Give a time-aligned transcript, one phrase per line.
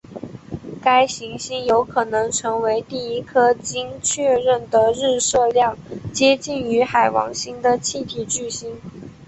[0.83, 5.77] 该行星有可能成为第一颗经确认的日射量
[6.11, 8.81] 接近于海王星的气体巨星。